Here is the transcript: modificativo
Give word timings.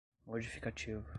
modificativo 0.27 1.03